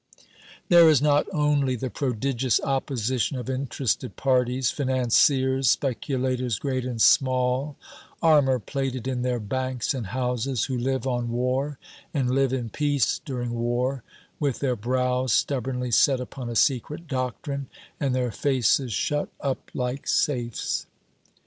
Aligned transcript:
There 0.69 0.89
is 0.89 0.99
not 0.99 1.27
only 1.31 1.75
the 1.75 1.91
prodigious 1.91 2.59
opposition 2.61 3.37
of 3.37 3.47
interested 3.51 4.15
parties 4.15 4.71
financiers, 4.71 5.69
speculators 5.69 6.57
great 6.57 6.85
and 6.87 6.99
small, 6.99 7.75
armorplated 8.19 9.05
in 9.07 9.21
their 9.21 9.39
banks 9.39 9.93
and 9.93 10.07
houses, 10.07 10.65
who 10.65 10.75
live 10.75 11.05
on 11.05 11.29
war 11.29 11.77
and 12.15 12.31
live 12.31 12.51
in 12.51 12.69
peace 12.71 13.19
during 13.23 13.51
war, 13.53 14.01
with 14.39 14.57
their 14.57 14.75
brows 14.75 15.33
stubbornly 15.33 15.91
set 15.91 16.19
upon 16.19 16.49
a 16.49 16.55
secret 16.55 17.07
doctrine 17.07 17.67
and 17.99 18.15
their 18.15 18.31
faces 18.31 18.91
shut 18.91 19.29
up 19.39 19.69
like 19.75 20.07
safes. 20.07 20.87